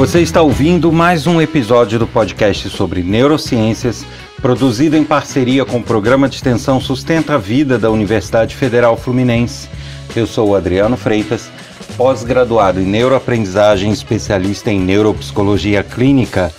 [0.00, 4.02] Você está ouvindo mais um episódio do podcast sobre neurociências,
[4.40, 9.68] produzido em parceria com o programa de extensão Sustenta a Vida da Universidade Federal Fluminense.
[10.16, 11.50] Eu sou Adriano Freitas,
[11.98, 16.50] pós-graduado em neuroaprendizagem, especialista em neuropsicologia clínica.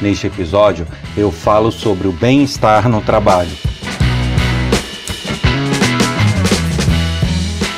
[0.00, 0.86] Neste episódio,
[1.18, 3.52] eu falo sobre o bem-estar no trabalho.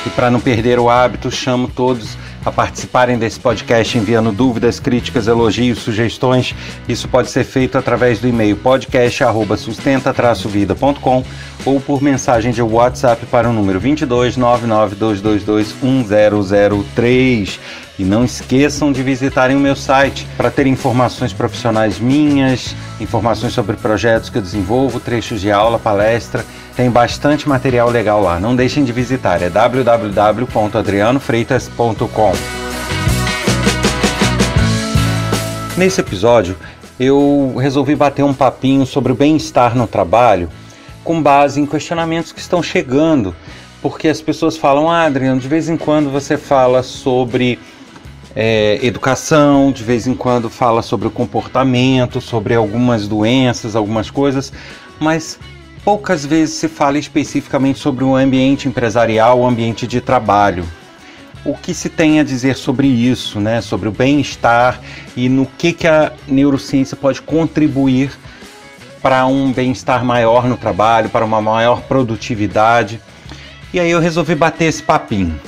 [0.06, 2.16] E para não perder o hábito, chamo todos
[2.48, 6.52] a participarem desse podcast enviando dúvidas, críticas, elogios, sugestões.
[6.88, 11.24] Isso pode ser feito através do e-mail podcast@sustenta-vida.com
[11.64, 17.60] ou por mensagem de WhatsApp para o número 22 99222 1003.
[17.98, 23.74] E não esqueçam de visitarem o meu site para ter informações profissionais minhas, informações sobre
[23.76, 26.44] projetos que eu desenvolvo, trechos de aula, palestra.
[26.76, 28.38] Tem bastante material legal lá.
[28.38, 32.32] Não deixem de visitar, é www.adrianofreitas.com.
[35.76, 36.56] Nesse episódio,
[37.00, 40.48] eu resolvi bater um papinho sobre o bem-estar no trabalho
[41.02, 43.34] com base em questionamentos que estão chegando,
[43.80, 47.58] porque as pessoas falam, ah, Adriano, de vez em quando você fala sobre
[48.34, 54.52] é, educação, de vez em quando fala sobre o comportamento, sobre algumas doenças, algumas coisas,
[55.00, 55.38] mas
[55.84, 60.64] poucas vezes se fala especificamente sobre o ambiente empresarial, o ambiente de trabalho.
[61.44, 63.60] O que se tem a dizer sobre isso, né?
[63.60, 64.80] sobre o bem-estar
[65.16, 68.10] e no que, que a neurociência pode contribuir
[69.00, 73.00] para um bem-estar maior no trabalho, para uma maior produtividade.
[73.72, 75.40] E aí eu resolvi bater esse papinho.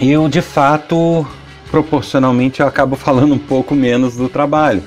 [0.00, 1.26] Eu, de fato,
[1.70, 4.82] proporcionalmente eu acabo falando um pouco menos do trabalho.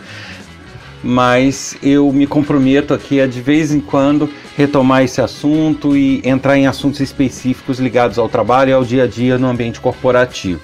[1.04, 6.58] Mas eu me comprometo aqui a de vez em quando retomar esse assunto e entrar
[6.58, 10.62] em assuntos específicos ligados ao trabalho e ao dia a dia no ambiente corporativo.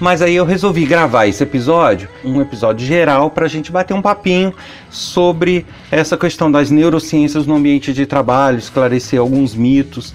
[0.00, 4.02] Mas aí eu resolvi gravar esse episódio, um episódio geral, para a gente bater um
[4.02, 4.52] papinho
[4.90, 10.12] sobre essa questão das neurociências no ambiente de trabalho, esclarecer alguns mitos.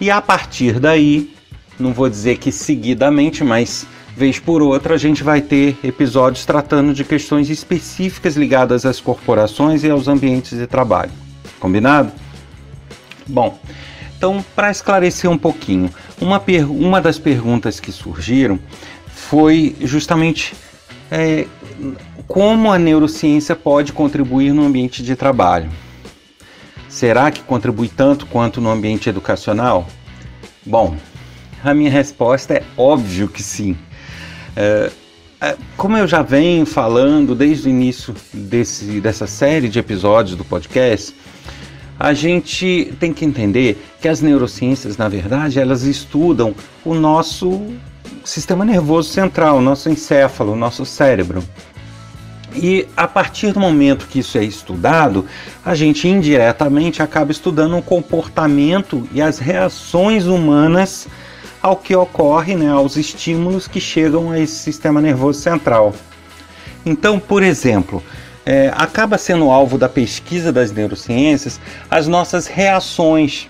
[0.00, 1.34] E a partir daí,
[1.76, 3.84] não vou dizer que seguidamente, mas
[4.16, 9.84] vez por outra a gente vai ter episódios tratando de questões específicas ligadas às corporações
[9.84, 11.12] e aos ambientes de trabalho.
[11.60, 12.10] Combinado?
[13.26, 13.58] Bom,
[14.16, 18.58] então para esclarecer um pouquinho, uma, uma das perguntas que surgiram
[19.06, 20.54] foi justamente
[21.10, 21.46] é,
[22.26, 25.70] como a neurociência pode contribuir no ambiente de trabalho.
[26.88, 29.86] Será que contribui tanto quanto no ambiente educacional?
[30.64, 30.96] Bom,
[31.62, 33.76] a minha resposta é óbvio que sim.
[34.56, 34.90] É,
[35.40, 40.44] é, como eu já venho falando desde o início desse, dessa série de episódios do
[40.44, 41.14] podcast,
[42.00, 47.66] a gente tem que entender que as neurociências, na verdade, elas estudam o nosso
[48.24, 51.44] sistema nervoso central, o nosso encéfalo, o nosso cérebro.
[52.54, 55.26] E a partir do momento que isso é estudado,
[55.64, 61.06] a gente indiretamente acaba estudando o comportamento e as reações humanas
[61.66, 65.92] ao que ocorre, né, aos estímulos que chegam a esse sistema nervoso central.
[66.84, 68.00] Então, por exemplo,
[68.44, 71.60] é, acaba sendo alvo da pesquisa das neurociências
[71.90, 73.48] as nossas reações.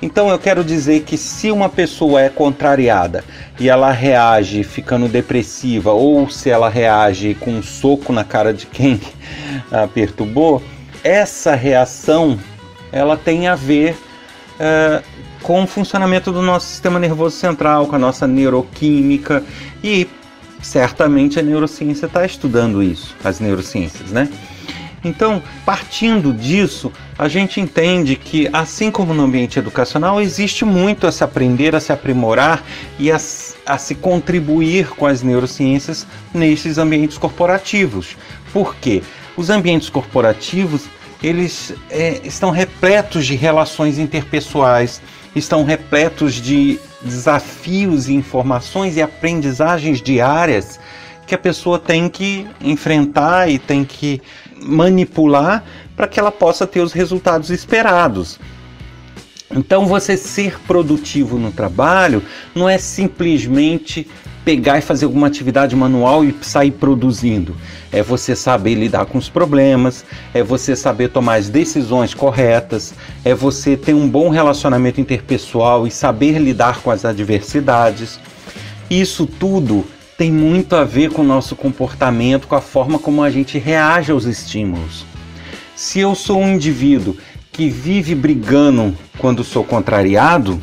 [0.00, 3.24] Então, eu quero dizer que se uma pessoa é contrariada
[3.58, 8.66] e ela reage ficando depressiva, ou se ela reage com um soco na cara de
[8.66, 9.00] quem
[9.72, 10.62] a perturbou,
[11.02, 12.38] essa reação
[12.92, 13.96] ela tem a ver
[14.60, 15.02] uh,
[15.44, 19.44] com o funcionamento do nosso sistema nervoso central, com a nossa neuroquímica
[19.84, 20.08] e
[20.62, 24.30] certamente a neurociência está estudando isso, as neurociências, né?
[25.04, 31.12] Então, partindo disso, a gente entende que, assim como no ambiente educacional, existe muito a
[31.12, 32.64] se aprender, a se aprimorar
[32.98, 38.16] e a, a se contribuir com as neurociências nesses ambientes corporativos.
[38.50, 39.02] Por quê?
[39.36, 40.88] Os ambientes corporativos
[41.22, 45.00] eles é, estão repletos de relações interpessoais,
[45.34, 50.78] estão repletos de desafios e informações e aprendizagens diárias
[51.26, 54.20] que a pessoa tem que enfrentar e tem que
[54.62, 55.64] manipular
[55.96, 58.38] para que ela possa ter os resultados esperados.
[59.50, 62.22] Então, você ser produtivo no trabalho
[62.54, 64.08] não é simplesmente
[64.44, 67.56] pegar e fazer alguma atividade manual e sair produzindo.
[67.90, 72.94] É você saber lidar com os problemas, é você saber tomar as decisões corretas,
[73.24, 78.20] é você ter um bom relacionamento interpessoal e saber lidar com as adversidades.
[78.90, 79.84] Isso tudo
[80.18, 84.12] tem muito a ver com o nosso comportamento, com a forma como a gente reage
[84.12, 85.04] aos estímulos.
[85.74, 87.16] Se eu sou um indivíduo
[87.50, 90.60] que vive brigando quando sou contrariado,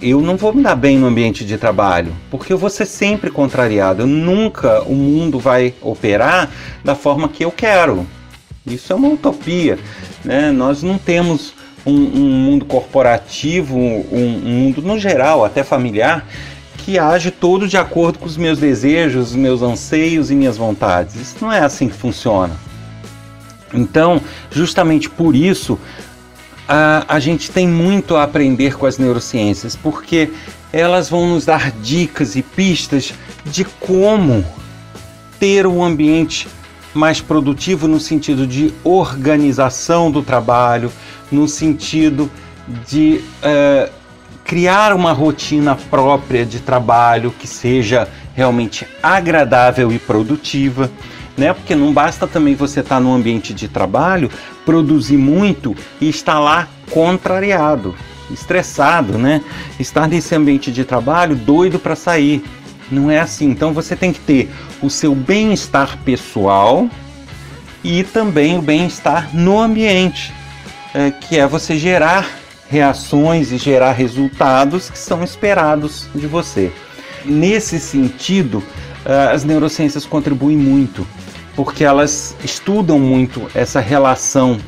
[0.00, 3.30] eu não vou me dar bem no ambiente de trabalho, porque eu vou ser sempre
[3.30, 4.06] contrariado.
[4.06, 6.50] Nunca o mundo vai operar
[6.84, 8.06] da forma que eu quero.
[8.66, 9.78] Isso é uma utopia.
[10.24, 10.52] Né?
[10.52, 11.52] Nós não temos
[11.84, 16.24] um, um mundo corporativo, um, um mundo no geral, até familiar,
[16.78, 21.16] que age todo de acordo com os meus desejos, os meus anseios e minhas vontades.
[21.16, 22.54] Isso não é assim que funciona.
[23.74, 24.20] Então,
[24.50, 25.78] justamente por isso,
[26.68, 30.30] a, a gente tem muito a aprender com as neurociências, porque
[30.72, 34.44] elas vão nos dar dicas e pistas de como
[35.40, 36.46] ter um ambiente
[36.92, 40.92] mais produtivo no sentido de organização do trabalho,
[41.32, 42.30] no sentido
[42.86, 43.90] de uh,
[44.44, 50.90] criar uma rotina própria de trabalho que seja realmente agradável e produtiva
[51.38, 51.54] né?
[51.54, 54.30] Porque não basta também você estar tá no ambiente de trabalho,
[54.66, 57.94] produzir muito e estar lá contrariado,
[58.30, 59.42] estressado, né?
[59.78, 62.42] Estar nesse ambiente de trabalho doido para sair.
[62.90, 63.48] Não é assim.
[63.48, 64.50] Então você tem que ter
[64.82, 66.88] o seu bem-estar pessoal
[67.84, 70.34] e também o bem-estar no ambiente,
[70.92, 72.28] é, que é você gerar
[72.68, 76.72] reações e gerar resultados que são esperados de você.
[77.24, 78.62] Nesse sentido,
[79.04, 81.06] é, as neurociências contribuem muito
[81.58, 84.60] porque elas estudam muito essa relação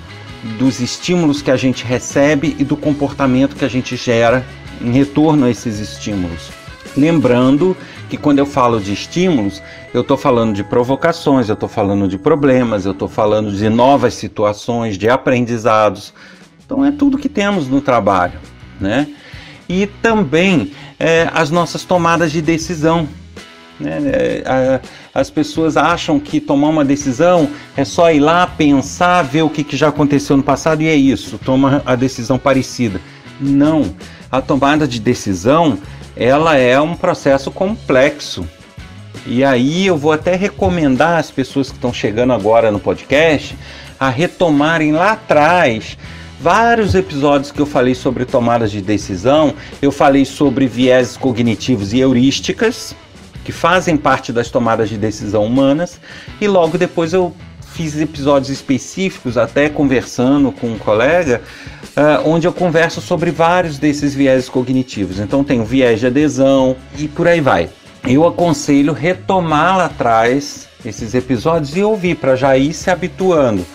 [0.58, 4.44] dos estímulos que a gente recebe e do comportamento que a gente gera
[4.80, 6.50] em retorno a esses estímulos.
[6.96, 7.76] Lembrando
[8.08, 9.62] que quando eu falo de estímulos,
[9.94, 14.14] eu estou falando de provocações, eu estou falando de problemas, eu estou falando de novas
[14.14, 16.12] situações, de aprendizados.
[16.66, 18.40] Então é tudo que temos no trabalho,
[18.80, 19.06] né?
[19.68, 23.08] E também é, as nossas tomadas de decisão.
[23.78, 24.00] Né?
[24.06, 24.80] É,
[25.14, 29.64] as pessoas acham que tomar uma decisão é só ir lá, pensar, ver o que,
[29.64, 33.00] que já aconteceu no passado e é isso, toma a decisão parecida.
[33.40, 33.94] Não,
[34.30, 35.78] a tomada de decisão
[36.16, 38.46] ela é um processo complexo.
[39.26, 43.56] E aí eu vou até recomendar às pessoas que estão chegando agora no podcast
[43.98, 45.98] a retomarem lá atrás
[46.40, 49.54] vários episódios que eu falei sobre tomadas de decisão.
[49.82, 52.94] Eu falei sobre viéses cognitivos e heurísticas
[53.50, 56.00] que fazem parte das tomadas de decisão humanas,
[56.40, 57.34] e logo depois eu
[57.74, 61.42] fiz episódios específicos, até conversando com um colega,
[61.96, 65.18] uh, onde eu converso sobre vários desses viéses cognitivos.
[65.18, 67.68] Então tem o viés de adesão e por aí vai.
[68.06, 73.66] Eu aconselho retomar lá atrás esses episódios e ouvir para já ir se habituando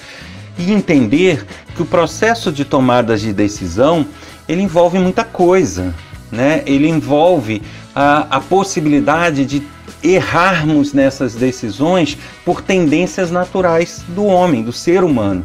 [0.57, 1.45] e entender
[1.75, 4.06] que o processo de tomadas de decisão
[4.48, 5.94] ele envolve muita coisa,
[6.31, 6.63] né?
[6.66, 7.62] Ele envolve
[7.96, 9.64] a, a possibilidade de
[10.04, 15.44] errarmos nessas decisões por tendências naturais do homem, do ser humano.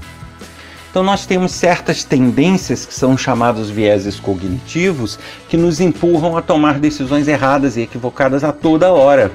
[0.91, 6.81] Então, nós temos certas tendências que são chamados vieses cognitivos que nos empurram a tomar
[6.81, 9.31] decisões erradas e equivocadas a toda hora.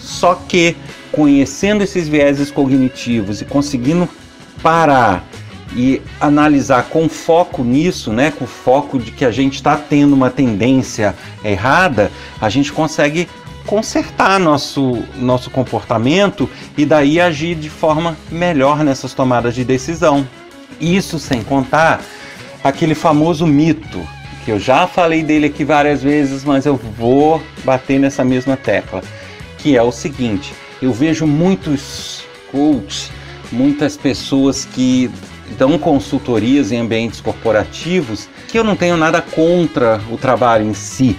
[0.00, 0.76] Só que,
[1.12, 4.08] conhecendo esses vieses cognitivos e conseguindo
[4.60, 5.24] parar
[5.74, 10.30] e analisar com foco nisso, né, com foco de que a gente está tendo uma
[10.30, 11.14] tendência
[11.44, 13.28] errada, a gente consegue
[13.66, 20.26] consertar nosso, nosso comportamento e daí agir de forma melhor nessas tomadas de decisão.
[20.80, 22.00] Isso sem contar
[22.64, 24.00] aquele famoso mito,
[24.44, 29.02] que eu já falei dele aqui várias vezes, mas eu vou bater nessa mesma tecla,
[29.58, 33.10] que é o seguinte: eu vejo muitos coaches,
[33.52, 35.10] muitas pessoas que
[35.58, 41.16] dão consultorias em ambientes corporativos, que eu não tenho nada contra o trabalho em si,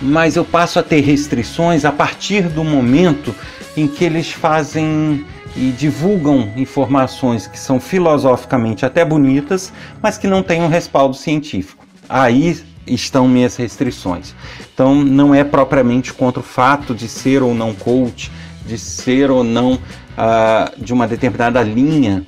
[0.00, 3.34] mas eu passo a ter restrições a partir do momento
[3.76, 5.24] em que eles fazem
[5.56, 11.84] e divulgam informações que são filosoficamente até bonitas, mas que não têm um respaldo científico.
[12.08, 14.34] Aí estão minhas restrições.
[14.72, 18.30] Então, não é propriamente contra o fato de ser ou não coach,
[18.66, 22.24] de ser ou não uh, de uma determinada linha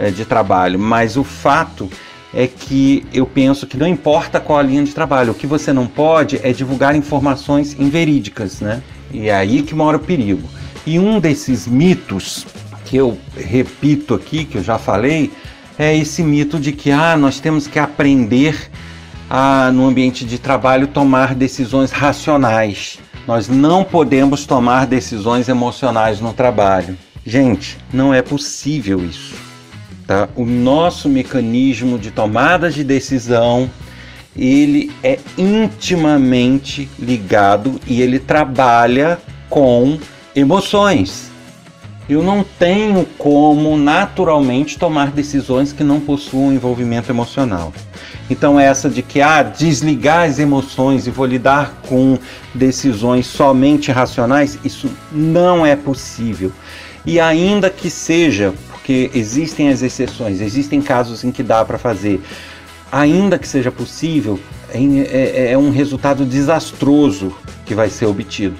[0.00, 1.90] é, de trabalho, mas o fato
[2.32, 5.72] é que eu penso que não importa qual a linha de trabalho, o que você
[5.72, 8.82] não pode é divulgar informações inverídicas, né?
[9.12, 10.48] E é aí que mora o perigo.
[10.86, 12.46] E um desses mitos
[12.86, 15.30] que eu repito aqui, que eu já falei,
[15.78, 18.70] é esse mito de que ah, nós temos que aprender
[19.28, 22.98] a, no ambiente de trabalho, tomar decisões racionais.
[23.26, 26.96] Nós não podemos tomar decisões emocionais no trabalho.
[27.26, 29.49] Gente, não é possível isso
[30.10, 30.28] tá?
[30.34, 33.70] O nosso mecanismo de tomada de decisão,
[34.36, 40.00] ele é intimamente ligado e ele trabalha com
[40.34, 41.30] emoções.
[42.08, 47.72] Eu não tenho como naturalmente tomar decisões que não possuam envolvimento emocional.
[48.28, 52.18] Então essa de que ah, desligar as emoções e vou lidar com
[52.52, 56.50] decisões somente racionais, isso não é possível.
[57.06, 58.52] E ainda que seja,
[58.90, 62.20] porque existem as exceções, existem casos em que dá para fazer,
[62.90, 67.32] ainda que seja possível, é, é, é um resultado desastroso
[67.64, 68.56] que vai ser obtido.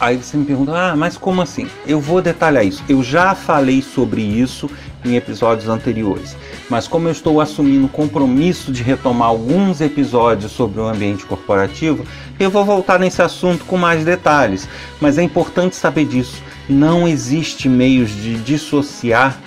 [0.00, 1.68] Aí você me pergunta, ah, mas como assim?
[1.86, 2.82] Eu vou detalhar isso.
[2.88, 4.70] Eu já falei sobre isso
[5.04, 6.34] em episódios anteriores.
[6.70, 12.06] Mas como eu estou assumindo o compromisso de retomar alguns episódios sobre o ambiente corporativo,
[12.40, 14.66] eu vou voltar nesse assunto com mais detalhes.
[14.98, 16.42] Mas é importante saber disso.
[16.68, 19.38] Não existe meios de dissociar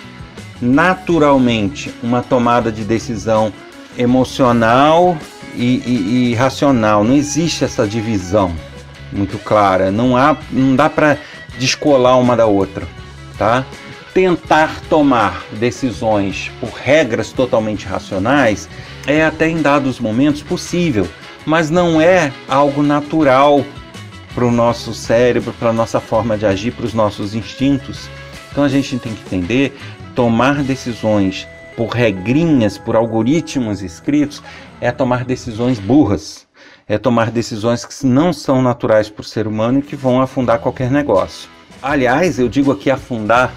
[0.61, 3.51] naturalmente uma tomada de decisão
[3.97, 5.17] emocional
[5.55, 7.03] e, e, e racional.
[7.03, 8.53] Não existe essa divisão
[9.11, 9.91] muito clara.
[9.91, 11.17] Não há, não dá para
[11.57, 12.87] descolar uma da outra,
[13.37, 13.65] tá?
[14.13, 18.67] tentar tomar decisões por regras totalmente racionais
[19.07, 21.07] é até em dados momentos possível,
[21.45, 23.65] mas não é algo natural
[24.35, 28.09] para o nosso cérebro, para a nossa forma de agir, para os nossos instintos.
[28.51, 29.77] Então a gente tem que entender,
[30.15, 34.41] tomar decisões por regrinhas, por algoritmos escritos,
[34.79, 36.47] é tomar decisões burras,
[36.87, 40.59] é tomar decisões que não são naturais para o ser humano e que vão afundar
[40.59, 41.49] qualquer negócio.
[41.81, 43.53] Aliás, eu digo aqui afundar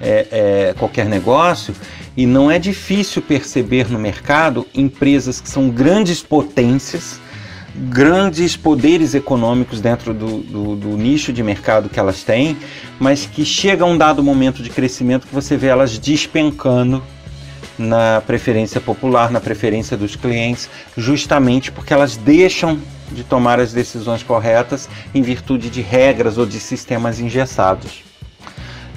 [0.00, 1.74] é, é, qualquer negócio
[2.16, 7.18] e não é difícil perceber no mercado empresas que são grandes potências,
[7.74, 12.56] grandes poderes econômicos dentro do, do, do, nicho de mercado que elas têm,
[13.00, 17.02] mas que chega a um dado momento de crescimento que você vê elas despencando
[17.76, 22.78] na preferência popular, na preferência dos clientes, justamente porque elas deixam
[23.10, 28.04] de tomar as decisões corretas em virtude de regras ou de sistemas engessados.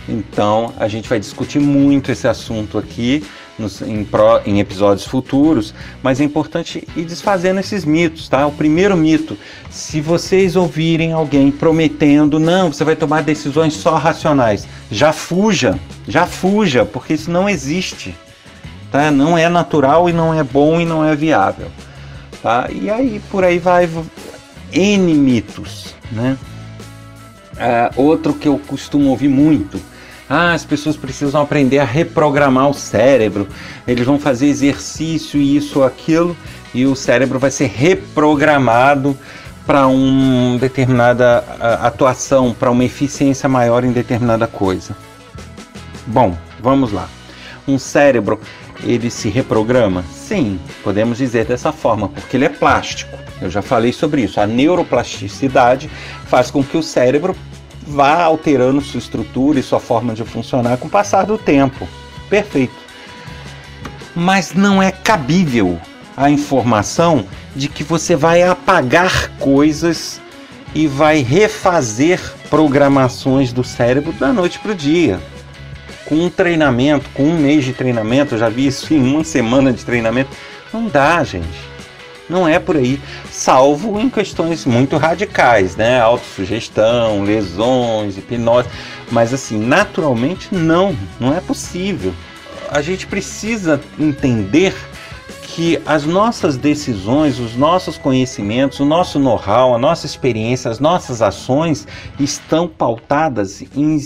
[0.07, 3.24] Então a gente vai discutir muito esse assunto aqui
[3.58, 5.74] nos, em, pro, em, episódios futuros,
[6.04, 8.46] mas é importante ir desfazendo esses mitos, tá?
[8.46, 9.38] O primeiro mito:
[9.70, 16.26] se vocês ouvirem alguém prometendo, não, você vai tomar decisões só racionais, já fuja, já
[16.26, 18.16] fuja, porque isso não existe,
[18.92, 19.10] tá?
[19.12, 21.68] Não é natural e não é bom e não é viável,
[22.42, 22.68] tá?
[22.72, 23.90] E aí por aí vai
[24.72, 26.38] N mitos, né?
[27.54, 29.82] Uh, outro que eu costumo ouvir muito
[30.29, 33.48] ah, as pessoas precisam aprender a reprogramar o cérebro,
[33.88, 36.36] eles vão fazer exercício, isso ou aquilo,
[36.74, 39.17] e o cérebro vai ser reprogramado
[39.65, 41.39] para uma determinada
[41.81, 44.96] atuação, para uma eficiência maior em determinada coisa.
[46.05, 47.10] Bom, vamos lá.
[47.67, 48.39] Um cérebro,
[48.84, 50.05] ele se reprograma?
[50.10, 53.17] Sim, podemos dizer dessa forma, porque ele é plástico.
[53.41, 54.39] Eu já falei sobre isso.
[54.39, 55.89] A neuroplasticidade
[56.27, 57.36] faz com que o cérebro
[57.88, 61.88] vá alterando sua estrutura e sua forma de funcionar com o passar do tempo.
[62.29, 62.75] Perfeito.
[64.13, 65.79] Mas não é cabível
[66.15, 67.25] a informação
[67.56, 70.20] de que você vai apagar coisas
[70.75, 75.20] e vai refazer programações do cérebro da noite para o dia.
[76.06, 79.72] Com um treinamento, com um mês de treinamento, eu já vi isso em uma semana
[79.72, 80.29] de treinamento.
[80.74, 81.76] Não dá, gente.
[82.29, 83.00] Não é por aí,
[83.31, 86.00] salvo em questões muito radicais, né?
[86.00, 88.67] Autossugestão, lesões, hipnose.
[89.12, 92.13] Mas assim, naturalmente não, não é possível.
[92.69, 94.75] A gente precisa entender
[95.57, 101.22] que as nossas decisões, os nossos conhecimentos, o nosso know-how, a nossa experiência, as nossas
[101.22, 101.88] ações
[102.19, 103.98] estão pautadas em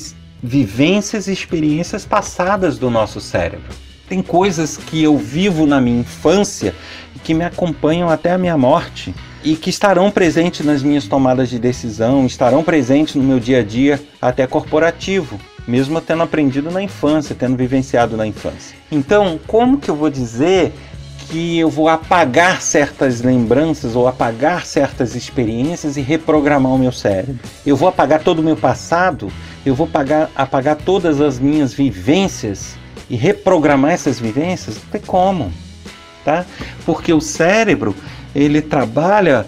[0.41, 3.80] vivências e experiências passadas do nosso cérebro.
[4.11, 6.75] Tem coisas que eu vivo na minha infância
[7.23, 11.57] que me acompanham até a minha morte e que estarão presentes nas minhas tomadas de
[11.57, 17.33] decisão, estarão presentes no meu dia a dia, até corporativo, mesmo tendo aprendido na infância,
[17.33, 18.75] tendo vivenciado na infância.
[18.91, 20.73] Então, como que eu vou dizer
[21.29, 27.39] que eu vou apagar certas lembranças ou apagar certas experiências e reprogramar o meu cérebro?
[27.65, 29.31] Eu vou apagar todo o meu passado?
[29.65, 32.80] Eu vou apagar, apagar todas as minhas vivências
[33.11, 34.77] e reprogramar essas vivências?
[34.77, 35.51] Não tem como,
[36.23, 36.45] tá?
[36.85, 37.93] Porque o cérebro
[38.33, 39.45] ele trabalha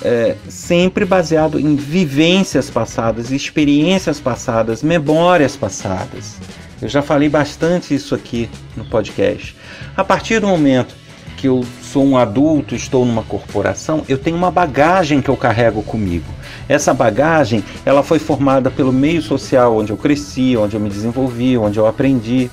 [0.00, 6.36] é, sempre baseado em vivências passadas, experiências passadas, memórias passadas.
[6.80, 9.56] Eu já falei bastante isso aqui no podcast.
[9.96, 10.94] A partir do momento
[11.36, 15.82] que eu sou um adulto, estou numa corporação, eu tenho uma bagagem que eu carrego
[15.82, 16.26] comigo.
[16.68, 21.58] Essa bagagem, ela foi formada pelo meio social onde eu cresci, onde eu me desenvolvi,
[21.58, 22.50] onde eu aprendi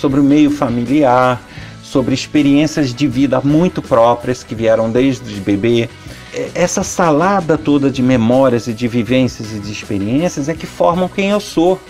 [0.00, 1.42] sobre o meio familiar,
[1.82, 5.88] sobre experiências de vida muito próprias que vieram desde bebê.
[6.54, 11.30] Essa salada toda de memórias e de vivências e de experiências é que formam quem
[11.30, 11.80] eu sou.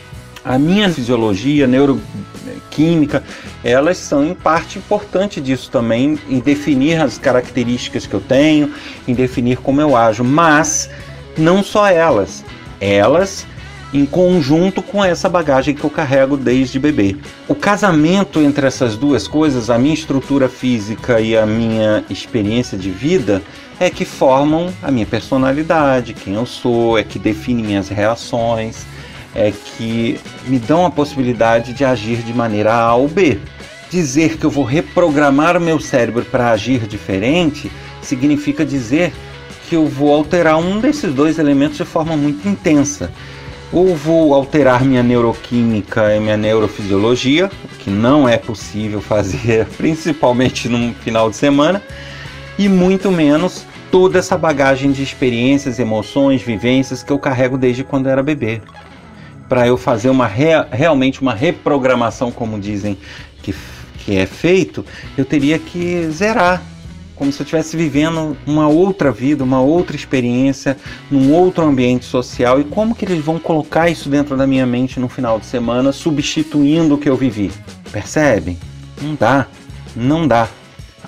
[0.45, 3.23] A minha fisiologia, neuroquímica,
[3.63, 8.73] elas são em parte importante disso também, em definir as características que eu tenho,
[9.07, 10.89] em definir como eu ajo, mas
[11.37, 12.45] não só elas,
[12.81, 13.47] elas
[13.93, 17.17] em conjunto com essa bagagem que eu carrego desde bebê.
[17.47, 22.91] O casamento entre essas duas coisas, a minha estrutura física e a minha experiência de
[22.91, 23.43] vida,
[23.81, 28.85] é que formam a minha personalidade, quem eu sou, é que define minhas reações,
[29.35, 33.39] é que me dão a possibilidade de agir de maneira A ou B.
[33.91, 37.71] Dizer que eu vou reprogramar o meu cérebro para agir diferente
[38.03, 39.13] significa dizer
[39.69, 43.11] que eu vou alterar um desses dois elementos de forma muito intensa
[43.73, 50.95] ou vou alterar minha neuroquímica e minha neurofisiologia, que não é possível fazer, principalmente no
[50.95, 51.83] final de semana,
[52.59, 58.09] e muito menos toda essa bagagem de experiências, emoções, vivências que eu carrego desde quando
[58.09, 58.61] era bebê.
[59.49, 62.99] Para eu fazer uma realmente uma reprogramação, como dizem
[63.43, 63.55] que,
[63.99, 64.85] que é feito,
[65.17, 66.63] eu teria que zerar
[67.19, 70.77] como se eu estivesse vivendo uma outra vida, uma outra experiência,
[71.11, 72.61] num outro ambiente social.
[72.61, 75.91] E como que eles vão colocar isso dentro da minha mente no final de semana,
[75.93, 77.51] substituindo o que eu vivi?
[77.91, 78.57] Percebem?
[79.03, 79.47] Não dá,
[79.97, 80.49] não dá.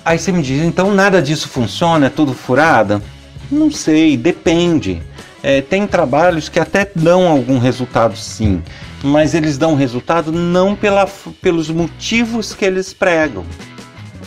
[0.03, 3.01] Aí você me diz, então nada disso funciona, é tudo furada?
[3.49, 5.01] Não sei, depende.
[5.41, 8.61] É, tem trabalhos que até dão algum resultado sim,
[9.01, 11.07] mas eles dão resultado não pela,
[11.41, 13.43] pelos motivos que eles pregam.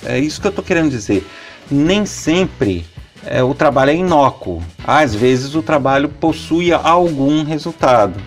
[0.05, 1.25] É isso que eu estou querendo dizer
[1.71, 2.85] nem sempre
[3.27, 4.63] é, o trabalho é inócuo.
[4.87, 8.21] Às vezes o trabalho possui algum resultado,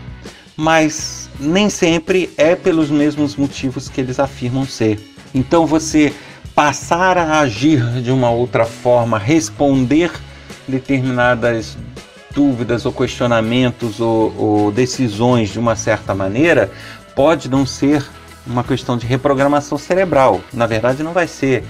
[0.55, 4.99] mas nem sempre é pelos mesmos motivos que eles afirmam ser.
[5.33, 6.13] Então você
[6.55, 10.11] passar a agir de uma outra forma, responder
[10.67, 11.77] determinadas
[12.33, 16.71] dúvidas ou questionamentos ou, ou decisões de uma certa maneira,
[17.15, 18.03] pode não ser
[18.45, 20.41] uma questão de reprogramação cerebral.
[20.53, 21.63] Na verdade, não vai ser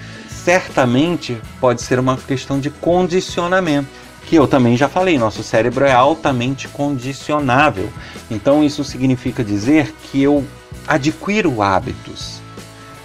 [0.48, 3.90] certamente pode ser uma questão de condicionamento,
[4.26, 7.90] que eu também já falei, nosso cérebro é altamente condicionável.
[8.32, 10.48] Então isso significa dizer que eu
[10.88, 12.40] adquiro hábitos.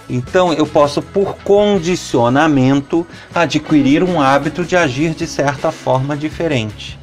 [0.08, 6.96] Então eu posso, por condicionamento, adquirir um hábito de agir de certa forma diferente.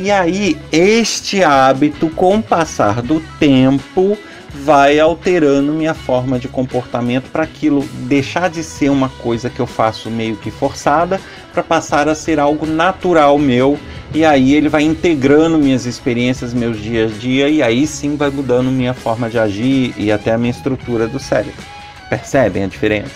[0.00, 4.18] E aí, este hábito, com o passar do tempo,
[4.52, 9.66] vai alterando minha forma de comportamento para aquilo deixar de ser uma coisa que eu
[9.66, 11.20] faço meio que forçada
[11.52, 13.78] para passar a ser algo natural meu
[14.12, 18.28] e aí ele vai integrando minhas experiências, meus dias a dia e aí sim vai
[18.30, 21.62] mudando minha forma de agir e até a minha estrutura do cérebro.
[22.08, 23.14] Percebem a diferença?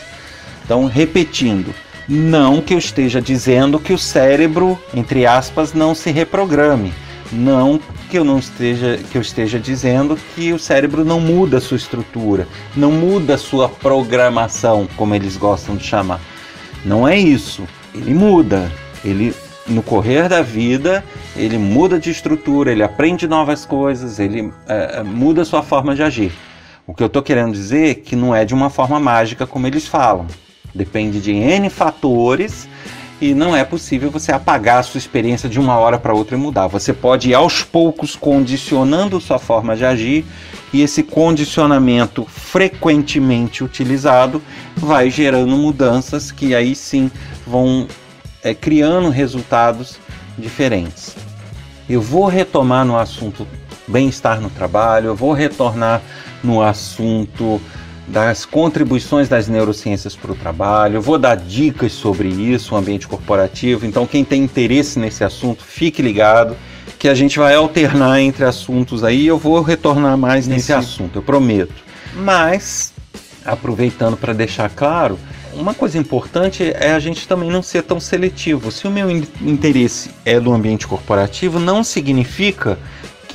[0.65, 1.75] Então, repetindo,
[2.09, 6.93] não que eu esteja dizendo que o cérebro, entre aspas, não se reprograme.
[7.35, 11.61] Não que eu não esteja que eu esteja dizendo que o cérebro não muda a
[11.61, 16.21] sua estrutura, não muda a sua programação, como eles gostam de chamar.
[16.85, 17.65] Não é isso.
[17.93, 18.71] Ele muda.
[19.05, 19.35] Ele
[19.67, 21.03] no correr da vida,
[21.35, 26.03] ele muda de estrutura, ele aprende novas coisas, ele é, muda a sua forma de
[26.03, 26.33] agir.
[26.87, 29.67] O que eu estou querendo dizer é que não é de uma forma mágica como
[29.67, 30.27] eles falam.
[30.75, 32.69] Depende de N fatores
[33.25, 36.39] e não é possível você apagar a sua experiência de uma hora para outra e
[36.39, 36.67] mudar.
[36.67, 40.27] Você pode ir aos poucos condicionando sua forma de agir
[40.75, 44.43] e esse condicionamento frequentemente utilizado
[44.77, 47.11] vai gerando mudanças que aí sim
[47.47, 47.89] vão
[48.43, 49.99] é, criando resultados
[50.37, 51.17] diferentes.
[51.89, 53.49] Eu vou retomar no assunto
[53.89, 56.03] bem-estar no trabalho, eu vou retornar
[56.43, 57.59] no assunto
[58.07, 60.97] das contribuições das neurociências para o trabalho.
[60.97, 63.87] Eu vou dar dicas sobre isso, o ambiente corporativo.
[63.87, 66.57] Então, quem tem interesse nesse assunto, fique ligado,
[66.99, 69.27] que a gente vai alternar entre assuntos aí.
[69.27, 71.75] Eu vou retornar mais nesse assunto, eu prometo.
[72.15, 72.93] Mas,
[73.45, 75.19] aproveitando para deixar claro,
[75.55, 78.71] uma coisa importante é a gente também não ser tão seletivo.
[78.71, 82.79] Se o meu interesse é do ambiente corporativo, não significa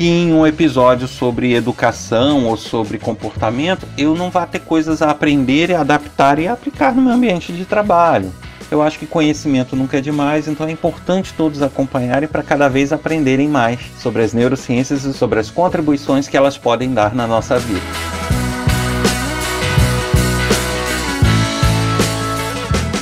[0.07, 5.73] em um episódio sobre educação ou sobre comportamento eu não vá ter coisas a aprender,
[5.73, 8.31] adaptar e aplicar no meu ambiente de trabalho.
[8.71, 12.93] Eu acho que conhecimento nunca é demais, então é importante todos acompanharem para cada vez
[12.93, 17.57] aprenderem mais sobre as neurociências e sobre as contribuições que elas podem dar na nossa
[17.57, 18.08] vida.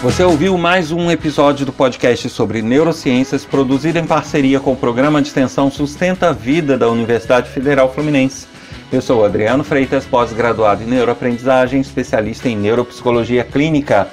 [0.03, 5.19] Você ouviu mais um episódio do podcast sobre neurociências, produzido em parceria com o programa
[5.19, 8.45] de extensão Sustenta a Vida da Universidade Federal Fluminense.
[8.91, 14.07] Eu sou Adriano Freitas, pós-graduado em neuroaprendizagem, especialista em neuropsicologia clínica.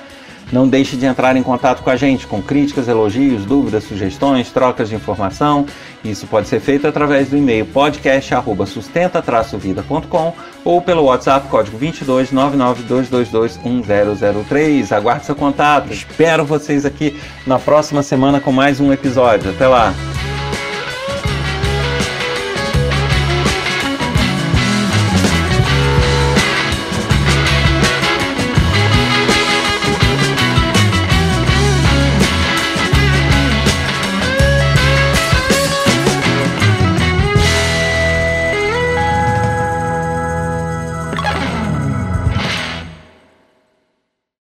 [0.54, 4.88] Não deixe de entrar em contato com a gente com críticas, elogios, dúvidas, sugestões, trocas
[4.88, 5.66] de informação.
[6.04, 10.32] Isso pode ser feito através do e-mail podcast@sustenta-vida.com
[10.64, 14.92] ou pelo WhatsApp código 22 1003.
[14.92, 15.92] Aguarde seu contato.
[15.92, 19.50] Espero vocês aqui na próxima semana com mais um episódio.
[19.50, 19.92] Até lá.